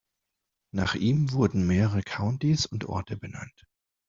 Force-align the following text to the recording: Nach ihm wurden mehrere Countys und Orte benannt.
Nach 0.73 0.95
ihm 0.95 1.31
wurden 1.31 1.67
mehrere 1.67 2.01
Countys 2.01 2.65
und 2.65 2.85
Orte 2.85 3.17
benannt. 3.17 3.67